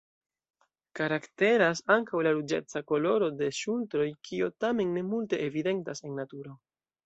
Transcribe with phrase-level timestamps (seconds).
[0.99, 6.61] Karakteras ankaŭ la ruĝeca koloro de ŝultroj, kio tamen ne multe evidentas en naturo.